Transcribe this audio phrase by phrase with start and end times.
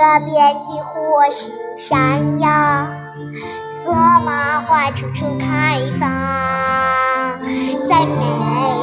[0.00, 2.88] 河边的火石山呀，
[3.68, 7.38] 索玛花处处开放，
[7.86, 8.24] 再美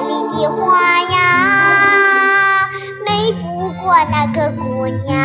[0.08, 2.70] 丽的花呀，
[3.04, 5.16] 美不过那个姑娘。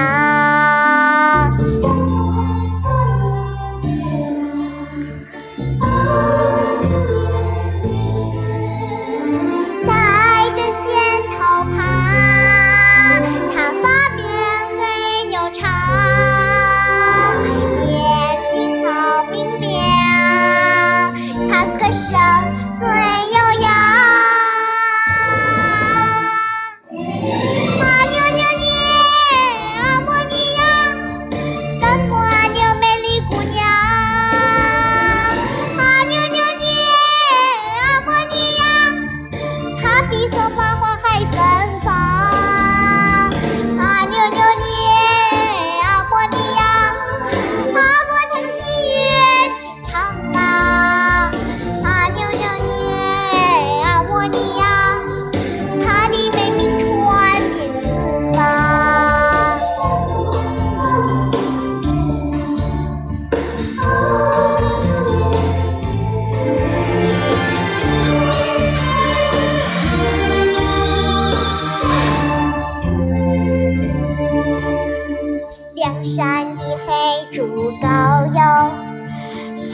[78.23, 78.93] 悠悠。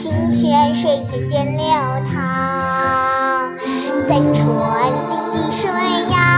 [0.01, 3.53] 清泉水之间流淌
[4.07, 4.33] 在纯
[5.09, 5.69] 净的水
[6.09, 6.28] 呀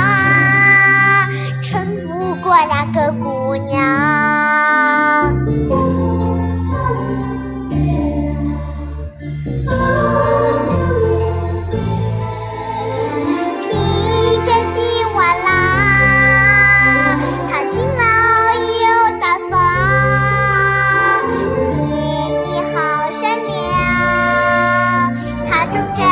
[25.71, 26.10] 어떻게